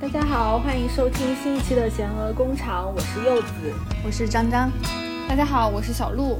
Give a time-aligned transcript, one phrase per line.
[0.00, 3.74] 大家好，欢迎收听新一期的贤鹅工厂，我是柚子，
[4.06, 4.70] 我是张张。
[5.28, 6.38] 大家好，我是小鹿。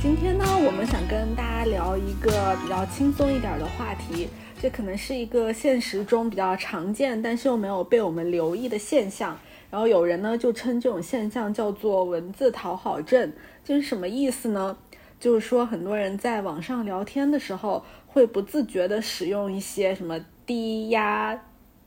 [0.00, 4.28] 今天呢，我们想跟大家聊一个比较轻松一点的话题，
[4.62, 9.36] 这可能是一个现实中比较常见，但是又没有被我们留意的现象。
[9.68, 13.32] 然后有人呢就称这种现象叫做文字讨好症，
[13.64, 14.76] 这是什么意思呢？
[15.18, 21.38] 就是说很多人在网上聊天的时候，会不自觉的使用一些什么低压、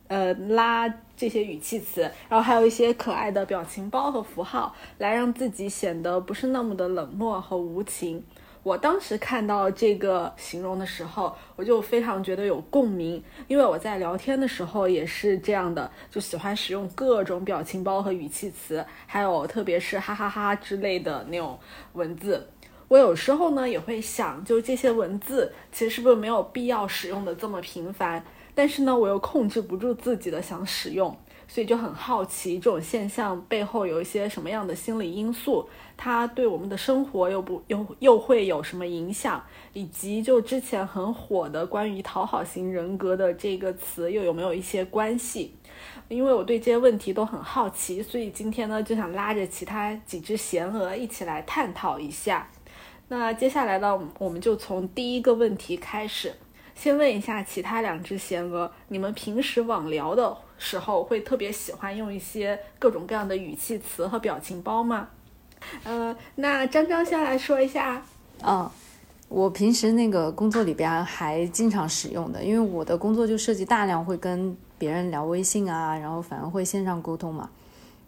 [0.07, 8.23] 呃拉这些语气词，然后还有一些可爱的表情包和符号，来让自己显得不是那么的冷漠和无情。
[8.63, 21.59] 我当时看到这个形容的时候，我就非常觉得有共鸣，因为我在聊天的时候也是这样的，就喜欢使用各种表情包和语气词，还有特别是哈哈哈之类的那种
[21.91, 22.47] 文字。
[22.87, 28.23] 我有时候呢也会想，就这些文字其实是不是没有必要使用的这么频繁？
[28.55, 31.15] 但是呢，我又控制不住自己的想使用，
[31.47, 39.43] 所以就很好奇这种现象背后有一些什么样的心理因素，它对我们的生活又不又又会有什么影响？
[39.73, 45.55] 以及就之前很火的关于讨好型人格的这个词又有没有一些关系？
[46.07, 52.47] 因为我对这些问题都很好奇，所以今天呢就想拉着其他几只闲鹅一起来探讨一下。
[53.07, 56.33] 那接下来呢，我们就从第一个问题开始，
[56.75, 65.07] 先问一下其他两只闲鹅，你们平时网聊的时候会特别喜欢用一些各种各样的语气词和表情包吗？
[65.83, 68.01] 呃，那张张先来说一下。
[68.43, 68.69] 嗯，
[69.29, 77.49] 我平时那个工作里边还经常使用的，因为我的工作就涉及大量会跟别人聊微信啊，然后反而会线上沟通嘛。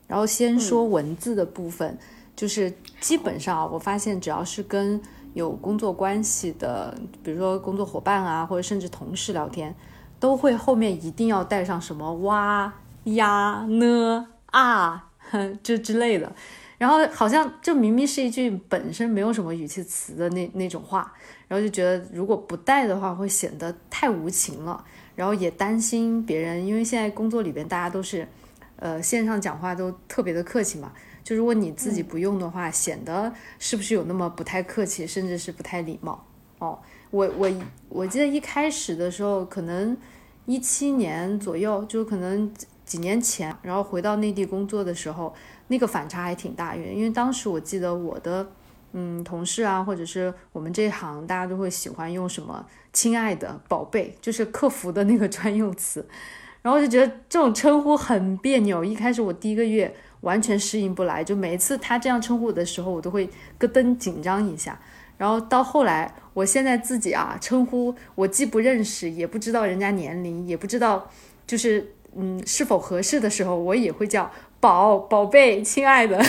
[0.07, 1.97] 然后先说文字的部分。
[2.35, 5.01] 就是基本上，我发现只要是跟
[5.35, 9.75] 有工作关系的，比如说工作伙伴啊，或者甚至同事聊天，
[10.19, 15.09] 都会后面一定要带上什么哇呀呢啊
[15.61, 16.31] 这之类的。
[16.77, 21.13] 然后好像就明明是一句本身没有什么语气词的那那种话，
[21.47, 24.83] 然后就觉得如果不带的话，会显得太无情了。
[25.15, 28.27] 然后也担心别人，因为现在工作里边大家都是，
[28.75, 30.91] 呃，线上讲话都特别的客气嘛。
[31.25, 36.23] 就如果你自己不用的话，显得是不是有那么不太客气，甚至是不太礼貌
[36.59, 36.77] 哦？
[37.09, 37.51] 我我
[37.89, 39.97] 我记得一开始的时候，可能
[40.45, 42.53] 一七年左右，就可能
[42.85, 45.33] 几年前，然后回到内地工作的时候，
[45.69, 46.75] 那个反差还挺大。
[46.75, 48.47] 因为因为当时我记得我的
[48.93, 52.63] 嗯同事啊，或者是我们这一行，大家都会喜欢用什么
[52.93, 56.07] “亲爱的宝贝”，就是客服的那个专用词，
[56.61, 58.85] 然后就觉得这种称呼很别扭。
[58.85, 59.95] 一开始我第一个月。
[60.21, 64.79] 完全适应不来，就每一次他这样称呼我的时候，我都会咯噔紧张一下。
[65.17, 71.09] 然后到后来，我现在自己啊，称呼我既不认识，也不知道人家年龄，也不知道
[71.47, 76.21] 就是嗯是否合适的时候，我也会叫宝宝贝、亲爱的，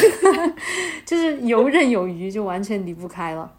[1.05, 3.53] 就是游刃有余，就完全离不开了。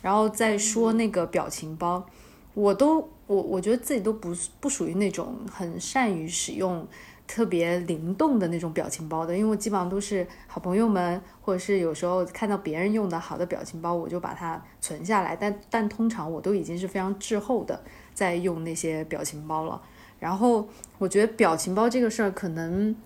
[0.00, 2.06] 然后再说那个表情包，
[2.54, 6.86] 我都我我觉得自己都不不属于那种很善于使用。
[7.28, 15.36] 特别灵动的那种表情包的，因为我基本上都是好朋友们，或者是有时候看到别人用的好的表情包，我就把它存下来。
[15.36, 17.78] 但但通常我都已经是非常滞后的
[18.14, 19.80] 在用那些表情包了。
[20.18, 22.96] 然后我觉得表情包这个事儿，可能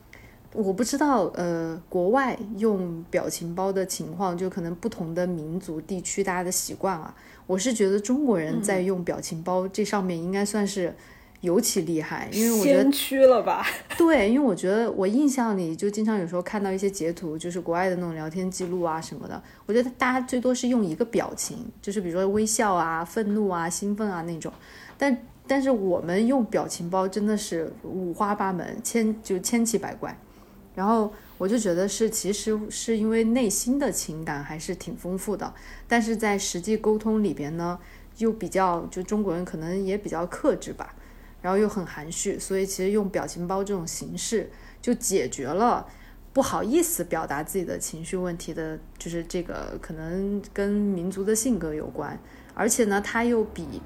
[0.53, 7.13] 我不知道，呃，国外用表情包的情况，就可能不同的民族地区大家的习惯啊。
[7.49, 10.95] 我是觉得中国人在用表情包这上面应该算是。
[11.43, 13.67] 尤其厉害，因为我觉得先驱了吧？
[13.99, 19.43] 对，因为我觉得我印象里就经常有时候看到一些截图，就是国外的那种聊天记录啊什么的。
[19.67, 24.53] 我觉得大家最多是用一个表情，就是比如说微笑啊、愤怒啊、兴奋啊那种。
[24.97, 30.17] 但但是我们用表情包真的是五花八门，千就千奇百怪。
[30.77, 35.53] 然后我就觉得是，其实是因为内心的情感还是挺丰富的，
[35.89, 37.77] 但是在实际沟通里边呢，
[38.19, 40.95] 又比较就中国人可能也比较克制吧。
[41.43, 44.51] 然后又很含蓄，所以其实用表情包这种形式
[44.81, 45.87] 就解决了
[46.33, 52.19] 不好意思表达自己的情绪问题的，就是这个可能跟民族的性格有关，
[52.55, 53.83] 而且呢，它又比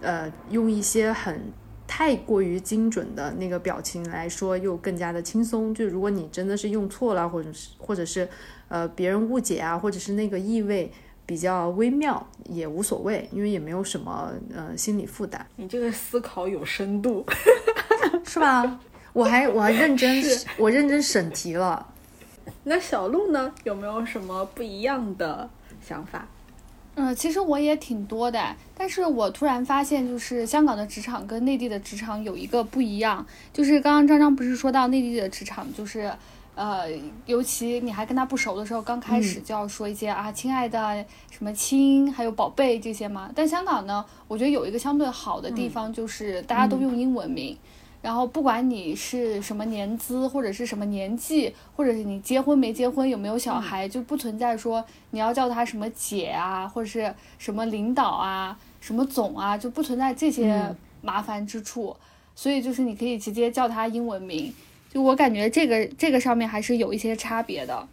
[0.00, 1.52] 呃用一些很
[1.86, 5.74] 太过于精准的那个表情来说又更加的轻松。
[5.74, 8.28] 就如果你真的是用错了，或者是或者是
[8.68, 10.92] 呃别人误解啊，或者是那个意味。
[11.30, 15.46] 比较微妙也无所谓，因为也没有什么呃心理负担。
[15.54, 17.24] 你这个思考有深度，
[18.26, 18.80] 是吧？
[19.12, 20.20] 我还我还认真
[20.58, 21.86] 我认真审题了。
[22.64, 23.52] 那小鹿呢？
[23.62, 25.48] 有没有什么不一样的
[25.80, 26.26] 想法？
[26.96, 36.12] 嗯，其实我也挺多的，但是我突然发现，就是香港的职场跟内地的职场有一个不一样，就是刚刚张张不是说到内地的职场，就是
[36.60, 36.86] 呃，
[37.24, 43.30] 尤其你还跟他不熟的时候，刚开始就要说一些啊，亲爱的，什么亲，还有宝贝这些嘛。
[43.34, 47.56] 但香港呢，我觉得有一个相对好的地方，就是大家都用英文名。
[48.02, 60.62] 然后不管你是什么年资或者是什么年纪，或者是你结婚没结婚有没有小孩，就不存在说你要叫他什么姐啊，或者是什么领导啊、什么总啊，就不存在这些
[61.00, 61.96] 麻烦之处。
[62.34, 64.52] 所以就是你可以直接叫他英文名。
[64.92, 67.86] 就我感觉这个这个上面还是有一些差别的。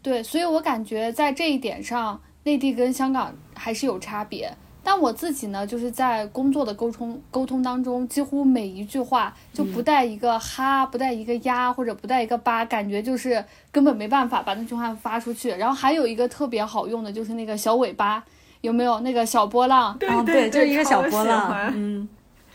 [0.00, 4.50] 对，所以我感觉在这一点上，内地跟香港还是有差别。
[4.82, 15.50] 但我自己呢，就是在工作的沟通沟通当中，几乎每一句话就不带一个哈，不带一个呀，或者不带一个吧，感觉就是根本没办法把那句话发出去。
[15.50, 18.24] 然后还有一个特别好用的，就是那个小尾巴，
[18.62, 19.94] 有没有那个小波浪？
[19.98, 22.08] 对对，就是一个小波浪，嗯。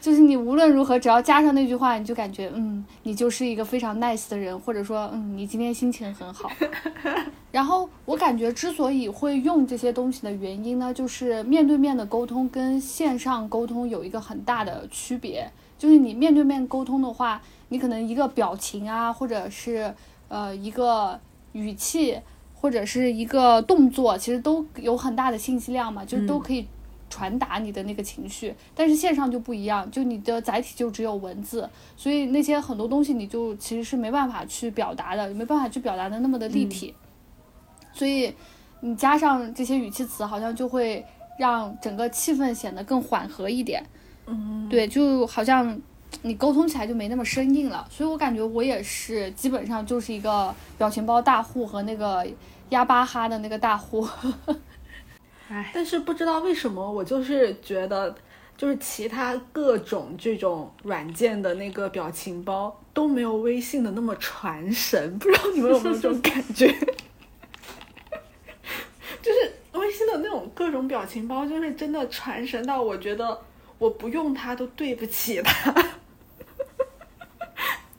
[0.03, 6.51] 就是你无论如何，只要加上那句话，你就感觉嗯，你就是一个非常 nice 的人，或者说嗯，你今天心情很好。
[7.53, 15.49] 然后我感觉之所以会用这些东西的原因呢，就是面对面的沟通跟线上沟通有一个很大的区别。
[15.77, 19.95] 就是你面对面沟通的话，你可能一个表情啊，或者是
[20.27, 21.17] 呃一个
[21.53, 22.19] 语气，
[22.53, 26.67] 或者是一个动作，其实都有很大的信息量嘛，就是都可以。
[27.13, 36.91] 传达你的那个情绪，但是线上就不一样，就你的载体就只有文字，所以那些很多东西你就其实是没办法去表达的，没办法去表达的那么的立体，
[37.93, 38.33] 所以
[38.79, 41.05] 你加上这些语气词，好像就会
[41.37, 43.83] 让整个气氛显得更缓和一点。
[44.25, 45.79] 嗯，对，就好像
[46.23, 47.87] 你沟通起来就没那么生硬了。
[47.91, 52.25] 所以我感觉我也是基本上就是一个表情包大户和那个
[52.69, 54.07] 压巴哈的那个大户。
[55.73, 58.13] 但是不知道为什么，我就是觉得，
[58.55, 65.17] 就是其他各种这种软件的那个表情包都没有微信的那么传神。
[65.19, 66.67] 不知道你们有没有这种感觉？
[69.21, 73.39] 就是微信的那种各种表情包，就是真的传神到我觉得
[73.77, 75.71] 我不用它都对不起它。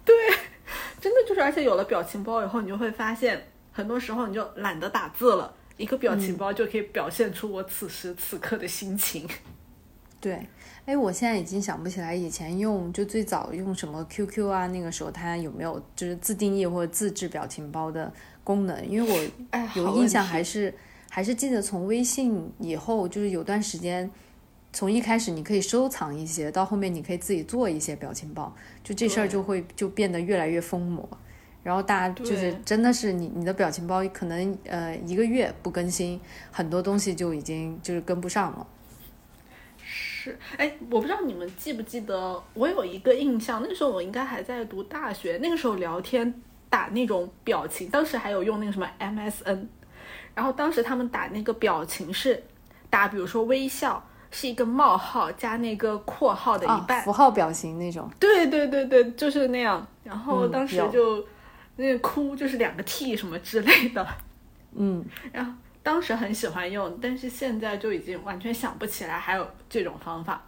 [0.04, 0.14] 对，
[1.00, 5.54] 真的就是，而且有了表情包以后，你就会发现，很多时候你就懒得打字了。
[5.76, 9.28] 一个表情包就可以表现出我此时此刻的心情。
[10.20, 10.46] 对，
[10.86, 18.10] 哎，我现在已经想不起来以前用就最早用什么 QQ 啊，那个时候它有没有就是自定义或者自制表情包的
[18.42, 18.88] 功能？
[18.88, 20.72] 因为我有印象，还是
[21.10, 24.10] 还是记得从微信以后，就是有段时间，
[24.72, 31.06] 从一开始你可以收藏一些，到后面你可以自己做一些表情包，就这事儿就会就变得越来越疯魔。
[31.64, 36.20] 然后大家就是真的是你你的表情包可能呃一个月不更新，
[36.52, 38.66] 很多东西就已经就是跟不上了。
[39.82, 46.34] 是，哎，我不知道你们记不记得，我有一个印象，那个时候我应该还在读大学，那个时候聊天
[46.68, 49.66] 打那种表情，当时还有用那个什么 MSN，
[50.34, 52.42] 然后当时他们打那个表情是
[52.90, 58.10] 打，比如说微笑是一个冒号加那个括号的一半，符号表情那种。
[58.20, 59.86] 对对对对，就是那样。
[60.02, 61.26] 然后当时就。
[61.76, 64.06] 那个哭就是两个 T 什么之类的，
[64.76, 70.42] 嗯，然后当时很喜欢用，但是现在就已经完全想不起来还有这种方法。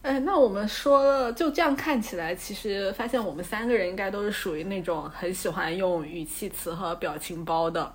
[0.00, 7.94] 哎，那我们说了，就这样看起来，其实发现我们三个人应该都是属于那种很喜欢用语气词和表情包的，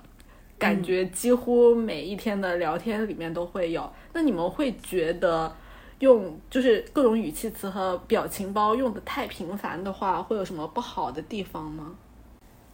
[0.58, 3.92] 感觉几乎每一天的聊天里面都会有。
[4.14, 5.54] 那你们会觉得
[6.00, 11.94] 用就是各种语气词和表情包用的太频繁的话，会有什么不好的地方吗？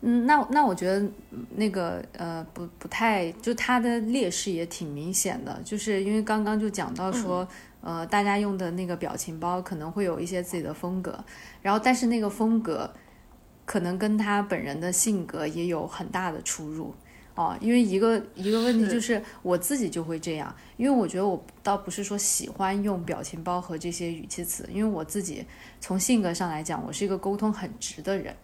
[0.06, 1.10] 嗯，那那我觉得
[1.56, 7.48] 那个呃不不太，就它的劣势也挺明显的，就是因为刚刚就讲到说，
[7.80, 11.24] 呃，大家用的那个表情包可能会有一些自己的风格，
[11.62, 12.94] 然后但是那个风格
[13.64, 16.94] 可能跟他本人的性格也有很大的出入
[17.36, 25.46] 哦，因为一个一个问题就是我自己就会这样，因为我觉得我倒不是说喜欢用表情包和这些语气词，因为我自己
[25.80, 28.36] 从性格上来讲，我是一个沟通很直的人。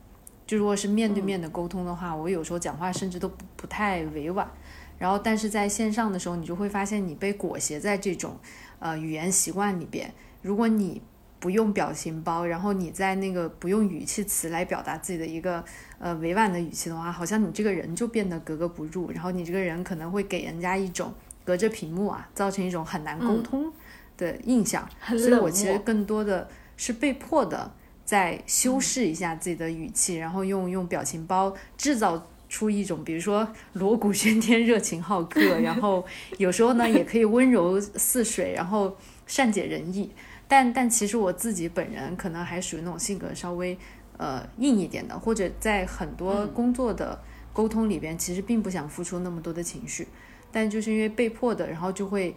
[0.49, 4.49] 就如果是面对面的沟通的话，我有时候讲话甚至都不不太委婉，
[4.97, 8.35] 然后但是在线上的时候，你就会发现你被裹挟在这种
[8.79, 10.11] 呃语言习惯里边。
[10.41, 11.03] 如果你
[11.39, 15.63] 不用表情包，然后你在那个不用语气词来表达自己的一个
[15.99, 21.13] 呃委婉的语气的话，好像你这个人就变得格格不入，然后你这个人可能会给人家一种
[21.45, 23.71] 隔着屏幕啊，造成一种很难沟通
[24.17, 24.89] 的印象。
[25.09, 27.71] 所以我其实更多的是被迫的。
[28.09, 36.03] 再修饰一下自己的语气，然后用用表情包制造出出一种，比如说锣鼓喧天、热情好客， 然后
[36.39, 38.97] 有时候呢也可以温柔似水，然后
[39.27, 40.09] 善解人意。
[40.47, 43.77] 但但其实我自己本人可能还属于那种性格稍微
[44.17, 47.21] 呃硬一点的，或者在很多工作的
[47.53, 50.07] 沟通里边，其实并不想付出那么多的情绪，
[50.51, 52.35] 但就是因为被迫的，然后就会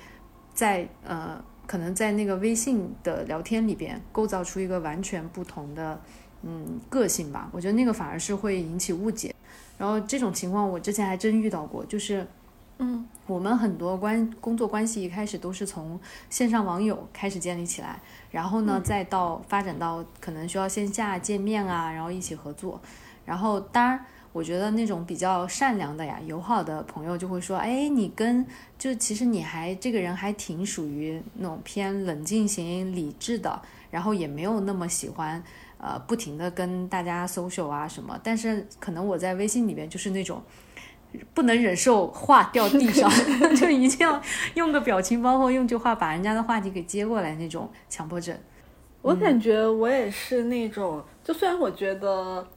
[0.52, 5.98] 在呃可能在那个微信的聊天里边构造出一个完全不同的
[6.42, 7.48] 嗯个性吧。
[7.50, 9.34] 我觉得那个反而是会引起误解。
[9.78, 12.26] 然后这种情况我之前还真遇到过，就是。
[12.78, 18.00] 嗯，我们很多关工作关系一开始都是从线上网友开始建立起来，
[18.30, 22.80] 然后呢，再到发展到可能需要线下见面啊，然后一起合作。
[23.24, 28.44] 然后当然，我觉得那种比较善良的呀、友好的朋友就会说：“哎，你跟
[28.78, 33.60] 就其实你还这个人还挺属于那种偏冷静型、理智的，
[33.90, 35.42] 然后也没有那么喜欢
[35.78, 38.18] 呃不停的跟大家 social 啊什么。
[38.22, 40.42] 但是可能我在微信里面就是那种。”
[41.34, 43.06] 不能忍受话掉地上，
[43.54, 44.18] 就一定要
[44.54, 48.34] 用个表情包或用句话把人家的话题给接过来那种强迫症。
[49.02, 52.48] 我感觉我也是那种，就虽然我觉得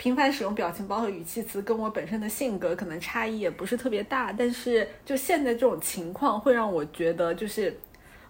[0.00, 7.78] 频繁使用表情包和语气词跟我本身的性格可能差异也不是特别大，但是就现在这种情况会让我觉得，就是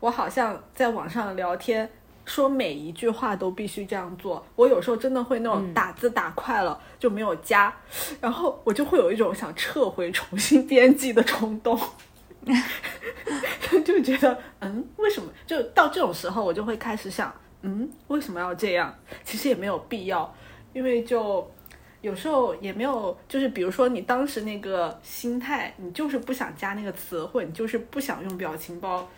[0.00, 1.88] 我好像在网上聊天。
[2.26, 7.72] 说每一句话都必须这样做，我有时候真的会那种打字打快了就没有加，
[8.20, 11.78] 然后我就会有一种想撤回重新编辑的冲动，
[13.84, 15.32] 就觉得嗯，为什么？
[15.46, 18.92] 就到这种时候，我就会开始想，嗯，为什么要这样？
[19.24, 20.32] 其实也没有必要，
[20.72, 21.50] 因为就
[22.00, 29.08] 有时候也没有，就是比如说你当时那个心态，你就是不想加那个词，或者你就是不想用表情包。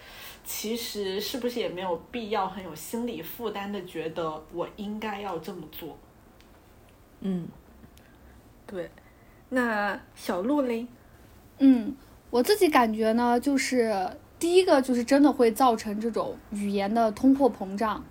[0.44, 5.96] 其实是不是也没有必要很有心理负担的觉得我应该要这么做？
[7.20, 7.46] 嗯，
[8.66, 8.90] 对。
[9.50, 10.84] 那小鹿嘞？
[11.58, 11.94] 嗯，
[12.30, 13.94] 我自己感觉呢，就是
[14.40, 18.04] 第一个就是真的会造成这种语言的通货膨胀。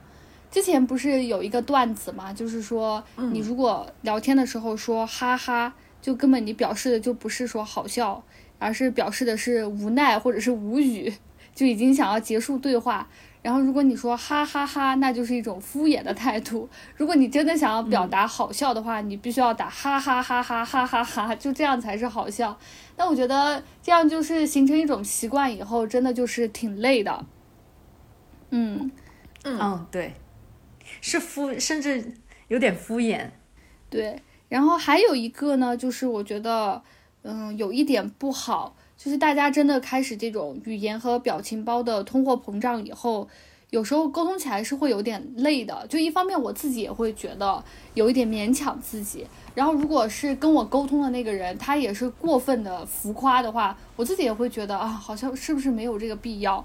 [0.51, 8.21] 之前不是有一个段子嘛，就是说你如果聊天的时候说哈哈，就根本你表示的就不是说好笑，
[8.59, 11.11] 而是表示的是无奈或者是无语。
[11.53, 13.05] 就已经想要结束对话，
[13.41, 16.67] 然后如果你说哈哈哈，那就是一种敷衍的态度。
[16.95, 22.57] 如果你真的想要表达好笑的话，你必须要打哈哈哈哈哈哈哈，就这样才是好笑。
[22.95, 27.25] 那我觉得这样就是形成一种习惯以后，真的就是挺累的。
[28.51, 28.89] 嗯
[29.43, 30.13] 嗯，对，
[30.99, 32.13] 是敷，甚至
[32.47, 33.29] 有点敷衍。
[33.89, 36.81] 对，然后还有一个呢，就是我觉得，
[37.21, 38.75] 嗯，有一点不好。
[38.97, 43.27] 就是大家真的开始这种语言和表情包的通货膨胀以后，
[43.71, 45.87] 有时候沟通起来是会有点累的。
[45.87, 47.63] 就一方面我自己也会觉得
[47.95, 56.63] 有一点勉强自己，然后如果是跟我沟通的那个人他也是过分的浮夸的话，我自己也会觉得啊，好像是不是没有这个必要？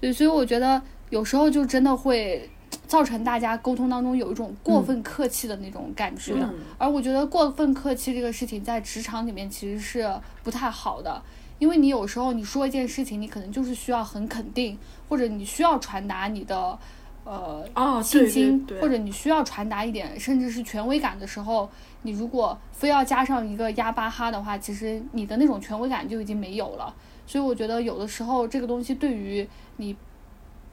[0.00, 2.50] 对，所以我觉得有时候就真的会
[2.86, 6.34] 造成大家沟通当中有一种过分客气的那种感觉。
[6.78, 10.10] 而我觉得过分客气这个事情在职场里面其实是
[10.42, 11.22] 不太好的。
[11.58, 14.76] 因为你有时候你说一件事情，你可能就是需要很肯定，
[15.08, 16.76] 或者你需要传达你的
[17.24, 17.64] 呃
[18.02, 21.70] 信心，或者你需要传达一点甚至是权威感的时候，
[22.02, 26.92] 你如果非要加上一个压巴哈的话，其实你的那种权威感就已经没有了。
[27.28, 29.94] 所以我觉得有的时候这个东西对于你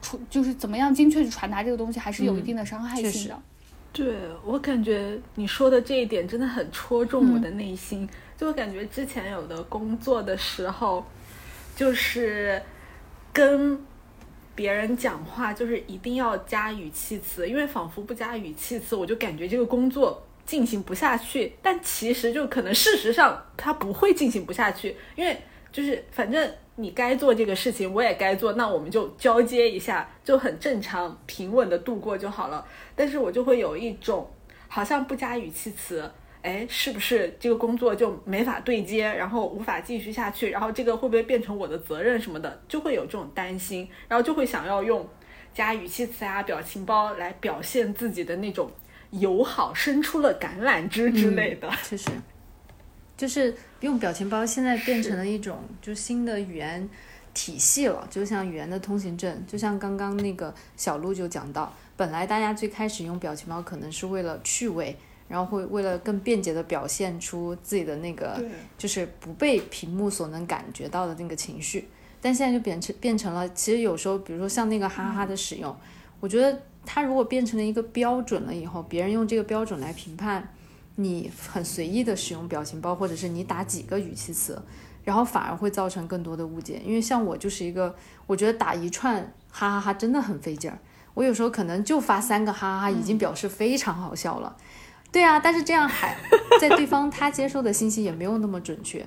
[0.02, 3.42] 传就是怎么样精确去传达这个东西，还是有一定的伤害性的。
[3.92, 4.16] 对
[4.46, 8.08] 我感觉你说的这一点真的很戳中我的内心。
[8.38, 11.06] 就感觉之前有的工作的时候，
[11.76, 12.62] 就是
[13.34, 13.78] 跟
[14.56, 21.52] 别人讲话，就是一定要加语气词，因为仿佛不加语气词，我就感觉这个工作进行不下去。
[21.62, 25.38] 但其实就可能事实上它不会进行不下去，因为
[25.72, 32.66] 就是反正你该做这个事情，我也该做，那我们就交接一下，就很正常平稳的度过就好了。
[32.96, 34.26] 但是我就会有一种
[34.70, 36.10] 好像不加语气词。
[36.42, 45.06] 哎，是不是这个工作就没法对接，然后无法继续下去，然后这个会不会变成我的责任什么的，就会有这种担心，然后就会想要用
[45.54, 48.72] 加语气词啊、表情包来表现自己的那种
[49.12, 51.70] 友好，伸出了橄榄枝之类的。
[51.84, 52.10] 谢谢，
[53.20, 56.90] 就是用表情包现在变成了一种就新的语言
[57.34, 59.44] 体系了，就像语言的通行证。
[59.46, 64.96] 就像刚刚那个小鹿就讲到，本来大家最开始用表情包可能是为了趣味。
[65.28, 68.44] 然后会为了更便捷的表现出自己的那个，
[68.80, 71.88] 就是不被屏幕所能感觉到的那个情绪，
[72.20, 75.78] 但现在就变成变成了，其实有时候，比如说像那个哈哈的使用，
[76.20, 80.52] 我觉得它如果变成了一个标准了以后，别人用这个标准来评判
[81.02, 84.62] 你很随意的使用表情包，或者是你打几个语气词，
[85.06, 86.82] 然后反而会造成更多的误解。
[86.86, 87.96] 因为像我就是一个，
[88.28, 90.78] 我觉得打一串哈哈哈真的很费劲儿。
[91.14, 94.58] 我有时候可能就发三个哈哈哈，已经表示非常好笑了。
[95.12, 96.18] 对啊，但是这样还
[96.60, 99.06] 在对方他接受的信息也没有那么准确。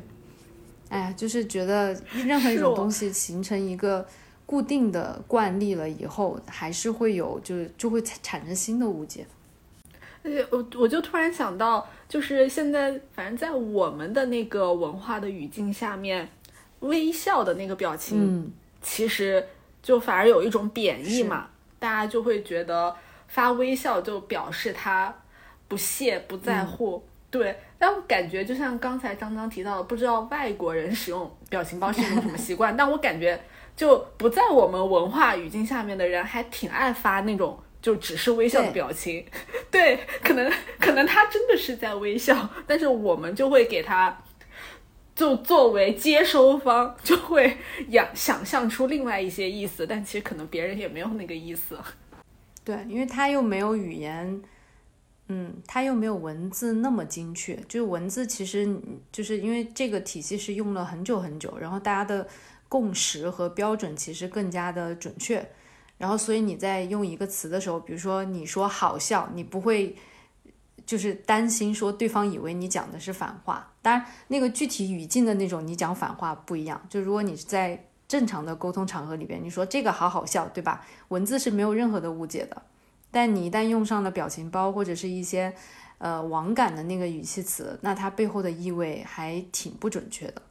[0.88, 1.92] 哎呀，就是觉得
[2.24, 4.06] 任何一种东西形成一个
[4.46, 9.26] 固定的惯例了以后，还是会有，就是就会产生新的误解。
[10.24, 16.28] 而且我我就突然想到，就是现在反正在我们的那个文化的语境下面，
[16.80, 19.44] 微笑的那个表情，其实
[19.82, 21.48] 就反而有一种贬义嘛。
[21.78, 22.94] 大家就会觉得
[23.26, 25.12] 发微笑就表示他
[25.66, 27.56] 不屑不在乎，对。
[27.76, 33.40] 但我感觉就像刚才张张提到的，不知道外国人使用表情包是一种什么习惯， 但我感觉
[33.76, 39.26] 就不在我们文化语境下面的人还挺爱发那种就只是微笑的表情。
[39.70, 44.22] 对，可能可能他真的是在微笑，但是我们就会给他
[45.14, 47.58] 就作为接收方， 就会
[47.90, 51.78] 想想象出另外一些意思，但其实可能别人也没有那个意思。
[52.64, 54.40] 对，因为他又没有语言。
[55.28, 58.68] 嗯，他又没有文字那么精确，就是文字其实
[59.10, 62.28] 就是因为这个体系是用了很久很久，然后大家的
[62.68, 65.48] 共识和标准其实更加的准确，
[65.98, 69.96] 然后所以你在用一个词的时候，比如说你说好笑，你不会
[70.84, 80.84] 就是担心说对方以为你讲的是反话，当然那个具体语境的那种你讲反话不一样，就如果你是在正常的沟通场合里边，你说这个好好笑，对吧？
[81.08, 82.62] 文字是没有任何的误解的。
[83.10, 85.54] 但你一旦用上了表情包或者是一些，
[85.98, 90.42] 呃，网感的那个语气词，那它背后的意味还挺不准确的。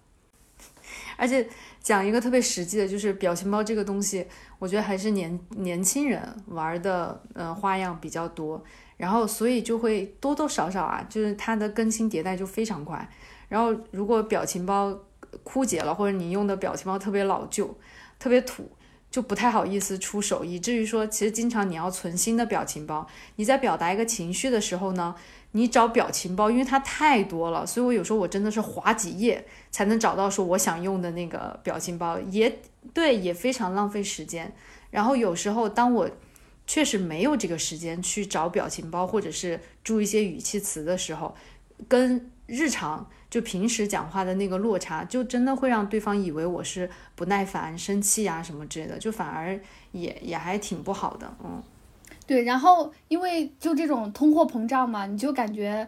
[1.17, 1.47] 而且
[1.81, 4.25] 讲一个特别实际的，就是表情包这个东西，
[4.59, 8.63] 我觉得还是年年轻人玩的，呃，花样比较多。
[8.97, 13.09] 然后所以就会多多少少啊，就是它的更新迭代就非常快。
[13.49, 14.97] 然后如果表情包
[15.43, 17.77] 枯竭了，或者你用的表情包特别老旧、
[18.19, 18.69] 特别土。
[19.11, 23.05] 就不太好意思出手，以至于说，其实经常你要存新的表情包。
[23.35, 25.13] 你在表达一个情绪的时候呢，
[25.51, 32.59] 你找表情包，因为它太多了，所以我有时候我真的是划几页才能找到说我想用的那个表情包，也
[32.93, 34.53] 对，也非常浪费时间。
[34.89, 36.09] 然后有时候当我
[36.65, 41.35] 确实没有这个时间去找表情包，或者是注一些语气词的时候，
[41.87, 43.09] 跟日常。
[43.31, 49.57] 就平时讲话的那个落差，就真的会让对方以为我是不耐烦、生气啊什么之类的，就反而
[49.93, 51.63] 也也还挺不好的，嗯。
[52.25, 55.87] 对，然后因为就这种通货膨胀嘛，你就感觉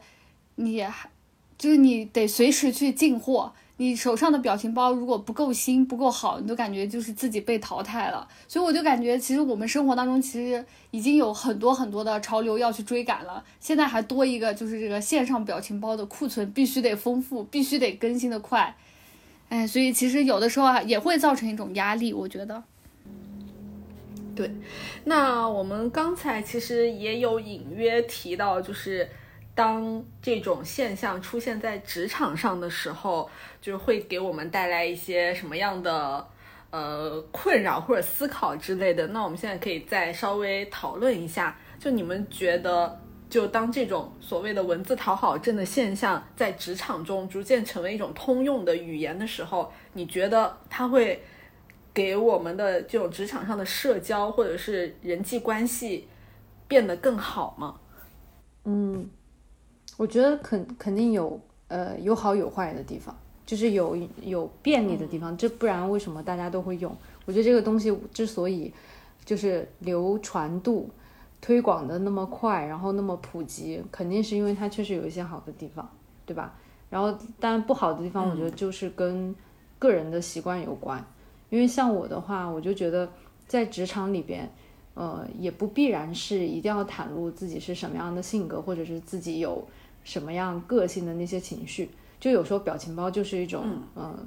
[0.56, 1.10] 你还
[1.58, 3.54] 就是你得随时去进货。
[3.78, 8.26] 你手上的表情包如果不够新、不够好，你都感觉就是自己被淘汰了。
[8.48, 13.44] 所以我就感觉，其实我们生活当中其实已经有很多很多的潮流要去追赶了。
[13.60, 18.74] 现在还多一个，就是这个线上表情包的库存必须得丰富，必须得更新的快。
[19.50, 22.14] 哎，所以其实有的时候啊，也会造成一种压力。
[22.14, 22.64] 我觉得，
[24.36, 24.52] 对。
[25.04, 29.10] 那我们刚才其实也有隐约提到，就是
[29.56, 33.30] 当这种现象出现在职场上的时候。
[33.64, 36.28] 就是会给我们带来一些什么样的
[36.70, 39.08] 呃困扰或者思考之类的。
[39.08, 41.58] 那我们现在可以再稍微讨论一下。
[41.80, 51.24] 就你们觉得，就当这种所谓的文字讨好症的现象在职场中逐渐成为一种通用的语言的时候，你觉得它会
[51.94, 56.08] 给我们的这种职场上的社交或者是人际关系
[56.68, 57.76] 变得更好吗？
[58.66, 59.10] 嗯，
[59.98, 63.16] 我觉得肯肯定有呃有好有坏的地方。
[63.46, 66.96] 就是有有便利的地方，这不然为什么大家都会用？
[67.26, 68.74] 我觉得这个东西之所以
[69.26, 70.90] 就是流传度
[71.42, 75.88] 推广的那么快，然后那么普及，肯定是因为它确实有一些好的地方，
[76.26, 76.56] 对吧？
[76.90, 79.36] 然后当然不好的地方，我觉得就是跟
[79.78, 81.06] 个人的习惯有关。
[81.54, 83.08] 因为像我的话，我就觉得
[83.46, 84.52] 在职场里边，
[84.96, 89.64] 呃，也不必然是一定要袒露自己是什么样的性格，或者是自己有
[90.04, 91.92] 什么样个性的那些情绪。
[92.20, 93.64] 就有时候表情包就是一种，
[93.96, 94.18] 嗯，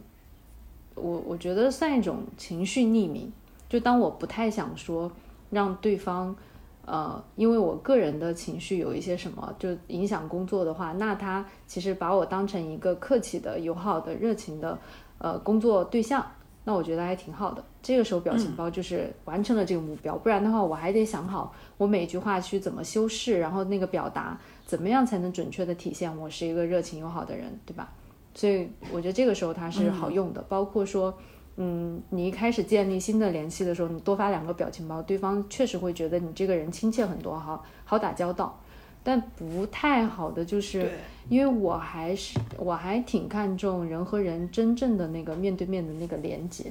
[0.95, 3.33] 我我觉得算一种情绪匿名。
[3.69, 5.11] 就当我不太想说
[5.51, 6.37] 让对方，
[6.85, 14.79] 呃，因为我个人的情绪有一些什么就影响工作的话，那他其实把我当成一个客气的、友好的、热情的，
[15.19, 16.25] 呃，工作对象，
[16.69, 17.65] 那我觉得还挺好的。
[17.81, 24.39] 这个时候表情包就是完成了这个目标，不然的话我还得想好我每句话去怎么修饰，然后那个表达。
[24.67, 27.93] 怎么样才能准确的体现我是一个热情友好的人，对吧？
[28.35, 30.43] 所以我觉得这个时候它是好用的。
[30.49, 31.17] 包括说，
[31.55, 38.61] 嗯，你一开始建立新的联系的时候，你多发两个表情包，对方确实会觉得你这个人亲切很多，好好打交道。
[39.07, 40.91] 但不太好的就是，
[41.29, 46.65] 因为我还是我还挺看重人和人真正的那个面对面的那个连接，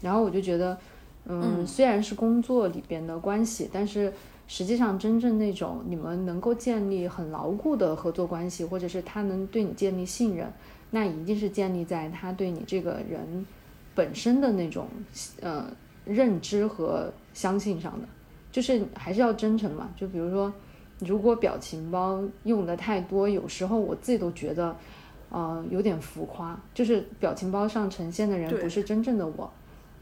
[0.00, 0.78] 然后我就觉得，
[1.24, 1.66] 嗯，嗯。
[1.66, 4.12] 虽然是工作里边的关系，但是
[4.46, 10.46] 实际上真正那种你们能够建立很牢固的合作关系，或者是他能对你建立信任，
[10.92, 13.44] 那一定是建立在他对你这个人
[13.96, 14.86] 本身的那种
[15.40, 15.66] 呃
[16.04, 18.06] 认知和相信上的，
[18.52, 19.88] 就是还是要真诚嘛。
[19.96, 20.52] 就比如说，
[21.04, 24.74] 如果表情包用的太多，有时候我自己都觉得，
[25.30, 26.58] 呃，有点浮夸。
[26.72, 29.50] 就是表情包上呈现的人不是真正的我，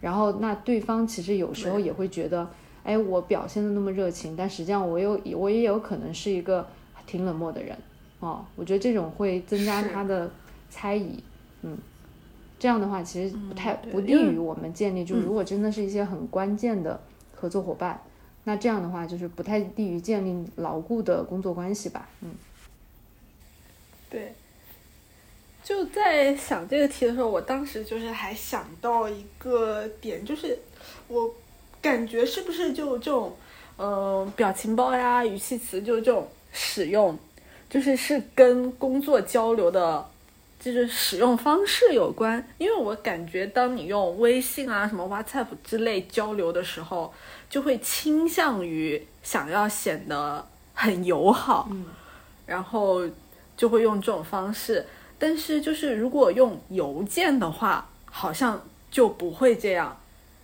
[0.00, 2.48] 然后那对方其实有时候也会觉得，
[2.84, 6.66] 哎，我表现的那么热情，但实际上我有我也有可能是一个
[7.06, 7.76] 挺冷漠的人。
[8.20, 10.30] 哦，我觉得这种会增加他的
[10.70, 11.22] 猜疑，
[11.62, 11.76] 嗯，
[12.58, 15.04] 这样的话其实不太、嗯不利于我们建立。
[15.04, 17.00] 就嗯如果真的是一些很关键的
[17.34, 18.00] 合作伙伴，
[18.44, 22.08] 那这样的话就是不太利于建立牢固的工作关系吧。
[22.22, 22.34] 嗯
[24.10, 24.34] 对，
[25.62, 30.58] 就在想这个题的时候，我当时就是还想到一个点，就是
[31.08, 31.32] 我
[31.80, 33.32] 感觉是不是就这种，
[33.76, 37.18] 呃，表情包呀、语气词，就这种使用，
[37.70, 40.08] 就是是跟工作交流的。
[40.60, 47.12] 就是使用方式有关，因为我感觉当你用微信啊、什么 WhatsApp 之类交流的时候，
[47.52, 51.84] 就会倾向于想要显得很友好，嗯
[52.46, 53.02] 然后
[53.54, 54.86] 就会用这种方式。
[55.18, 58.58] 但是就是如果用邮件的话，好像
[58.90, 59.94] 就不会这样，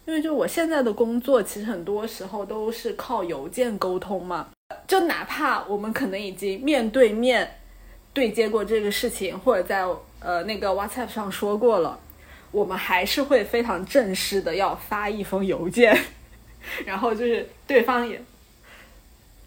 [0.05, 4.49] 因为就我现在的工作，其实很多时候都是靠邮件沟通嘛。
[4.87, 7.59] 就哪怕我们可能已经面对面
[8.13, 9.83] 对接过这个事情，或者在
[10.21, 11.99] 呃那个 WhatsApp 上说过了，
[12.51, 15.99] 我们还是会非常正式的要发一封邮件，
[16.85, 18.21] 然后就是对方也，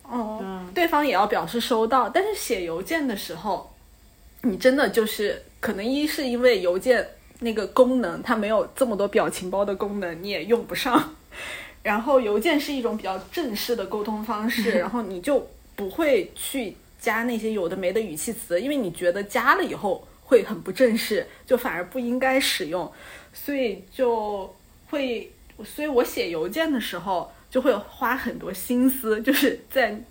[0.04, 2.10] 哦，嗯对方也要表示收到。
[2.10, 3.74] 但是写邮件的时候，
[4.42, 7.08] 你真的就是可能一是因为邮件
[7.40, 11.16] 那个功能它没有这么多表情包的功能，你也用不上。
[11.84, 22.92] 然后邮件是一种比较正式的沟通方式， 然后你就不会去加那些有的没的语气词，因为你觉得加了以后会很不正式，就反而不应该使用，
[23.34, 24.54] 所以就
[24.92, 25.32] 会，
[25.64, 30.02] 所以我写邮件的时候就会花很多心思，就是在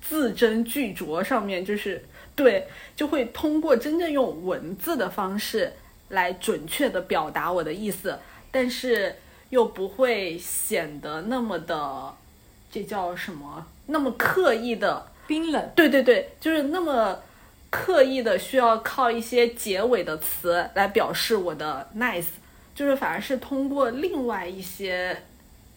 [0.00, 5.72] 字斟句酌上面，就是对，就会通过真正用文字的方式
[6.08, 8.18] 来准确的表达我的意思，
[8.50, 9.16] 但是
[9.50, 12.14] 又不会显得那么的，
[12.70, 13.66] 这叫什么？
[13.86, 17.18] 那么刻意的冰冷，对对对，就是那么
[17.70, 22.26] 刻意的需要靠一些结尾的词来表示我的 nice，
[22.78, 25.24] 就是反而是通过另外一些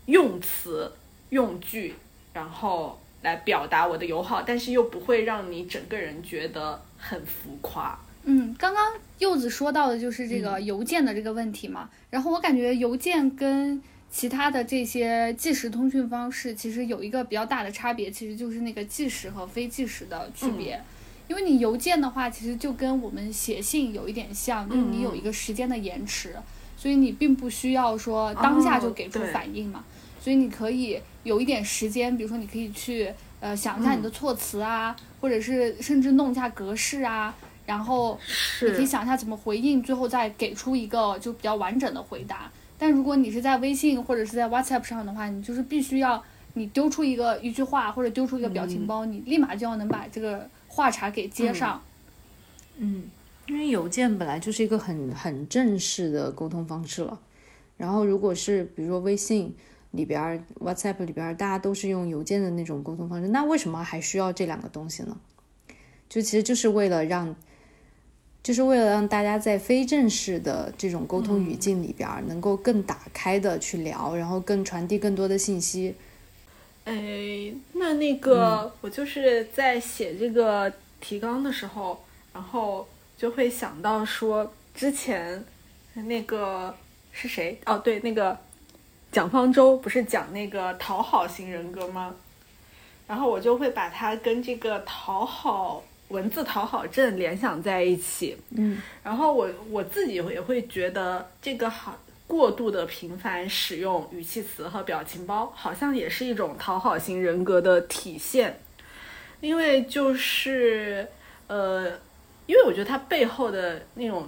[0.06, 0.92] 用词
[1.30, 1.96] 用句，
[2.32, 7.98] 然后来表达我的友好，但是又不会让你整个人觉得很浮夸。
[8.26, 20.80] 嗯，刚刚柚子说到的就是这嗯个邮件的这个问题嘛，然后我感觉邮件跟其他的这些即时通讯方式其实有一个比较大的差别，其实就是那个即时和非即时的区别。
[21.28, 26.36] 因为你邮件的话，其实就跟我们写信有一点像，就是你有一个时间的延迟，
[26.82, 29.84] 所以你并不需要说当下就给出反应嘛，
[30.20, 33.08] 所以你可以有一点时间，比如说你可以去
[33.40, 37.36] 呃想一下你的措辞啊，或者是甚至弄一下格式啊，
[37.68, 38.20] 然后
[38.64, 42.52] 你可以，想一下怎么回应，最后再给出一个就比较完整的回答。
[42.80, 51.80] 但如果你是在微信或者是在 WhatsApp 上的话，你就是必须要你丢出一个一句话或者丢出一个表情包，你立马就要能把这个话茬给接上。
[52.78, 53.04] 嗯，
[53.48, 57.20] 因为邮件本来就是一个很很正式的沟通方式了，
[57.78, 59.54] 然后如果是比如说微信
[59.92, 65.18] 里边、WhatsApp 里边，大家都是用邮件的那种沟通方式，那为什么还需要这两个东西呢？
[66.08, 67.36] 就其实就是为了让，
[68.44, 75.96] 就是为了让大家在非正式的这种沟通语境里边，能够更打开的去聊，然后更传递更多的信息。
[76.84, 82.88] 哎，那那个、我就是在写这个提纲的时候，然后
[83.22, 85.46] 就会想到说，之前
[85.94, 86.76] 那个
[87.12, 87.56] 是谁？
[87.68, 88.36] 哦，对，那个
[89.12, 92.16] 蒋方舟不是讲那个讨好型人格吗？
[93.08, 98.36] 然后我就会把它跟这个讨好文字讨好症联想在一起。
[98.56, 108.60] 嗯然后我我自己也会觉得这个好过度的频繁使用语气词和表情包，好像也是一种讨好型人格的体现。
[109.42, 111.08] 因为就是
[111.46, 111.92] 呃，
[112.48, 114.28] 因为我觉得他背后的那种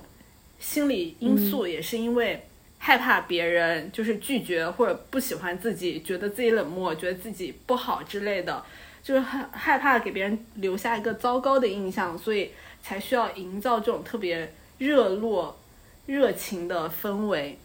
[0.59, 2.45] 心理因素，也是因为
[2.77, 8.63] 害怕别人就是拒绝或者不喜欢自己，觉得自己冷漠，觉得自己不好之类的，
[9.03, 15.57] 就是害害怕给别人留下一个糟糕的印象，所以才需要营造这种特别热络、
[16.05, 17.57] 热情的氛围。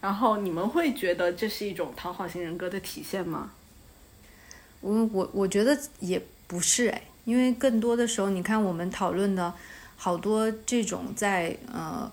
[0.00, 3.52] 然后你们会觉得这是一种讨好型人格的体现吗？
[4.80, 9.54] 我我我觉得也不是哎，因为更多的时候，你看我们讨论的
[10.02, 12.10] 好多这种在呃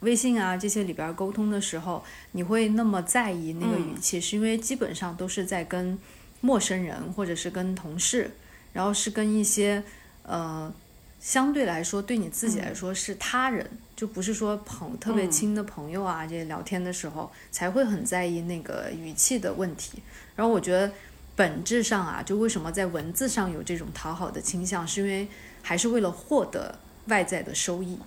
[0.00, 5.96] 微信啊这些里边沟通的时候，你会那么在意那个语气，是因为基本上都是在跟
[6.40, 8.32] 陌生人或者是跟同事，
[8.72, 9.80] 然后是跟一些
[10.24, 10.74] 呃
[11.20, 13.64] 相对来说对你自己来说是他人。
[13.94, 20.02] 就不是说朋特别亲的朋友啊，这些聊天的时候才会很在意那个语气的问题。
[20.34, 20.90] 然后我觉得
[21.36, 25.28] 本质上啊，就为什么在文字上有这种讨好的倾向，是因为
[25.62, 26.78] 还是为了获得
[27.10, 27.98] 外在的收益。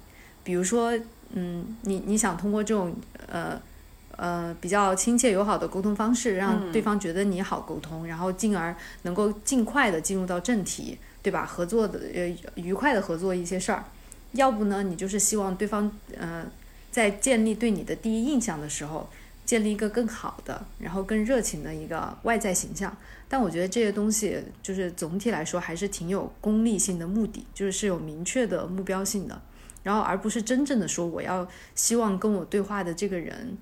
[0.44, 0.92] 比如说，
[1.34, 2.94] 嗯，你你想通过这种
[3.28, 3.62] 呃
[4.18, 11.46] 呃比较亲切友好的沟通方式，让对方觉得你好沟通，然后进而能够尽快的进入到正题，对吧？
[11.46, 13.86] 合作的呃愉快的合作一些事儿。
[14.34, 16.46] 要不呢，你就是希望对方，呃，
[16.92, 19.08] 在建立对你的第一印象的时候，
[19.46, 22.96] 建立一个更好的，然后更热情的一个外在形象。
[23.28, 29.42] 但我觉得这些东西，就是总体来说还是挺有功利性的目的，就是是有明确的目标性的，
[29.82, 33.58] 然后而不是真正的说我要希望跟我对话的这个人，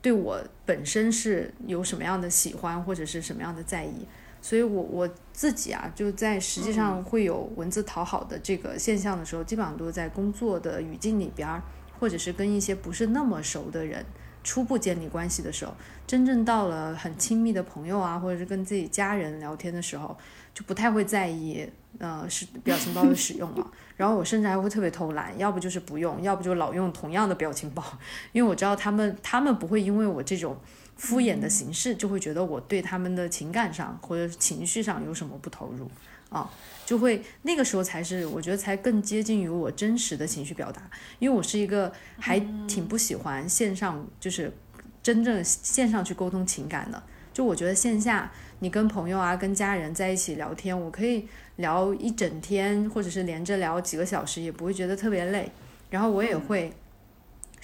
[0.00, 4.06] 对我本身是有什么样的喜欢或者是什么样的在意。
[4.44, 11.62] 所以，我我自己啊，就在实际上会有文字讨好的这个现象的时候，基本上都在工作的语境里边儿，
[12.00, 14.04] 或者是跟一些不是那么熟的人
[14.42, 15.74] 初步建立关系的时候，
[16.06, 20.16] 真正到了很亲密的朋友啊，或者是跟自己家人聊天的时候，
[20.52, 23.70] 就不太会在意，呃，是表情包的使用了。
[23.96, 27.82] 然后我甚至还会特别偷懒，要不就是不用，要不就老用同样的表情包，
[28.32, 30.56] 因为我知道他们他们不会因为我这种。
[30.94, 35.90] 敷衍的形式就会觉得我对他们的情感上或者情绪上有什么不投入
[36.32, 36.50] 啊，
[36.86, 40.82] 就会那个时候才是我觉得才更接近于我真实的情绪表达，
[41.18, 44.52] 因为我是一个还挺不喜欢线上就是
[45.02, 55.52] 真正线上去沟通情感的，就我觉得线下你跟朋友啊跟家人在一起聊天，我可以聊一整天或者是连着聊几个小时也不会觉得特别累，
[55.90, 56.72] 然后我也会。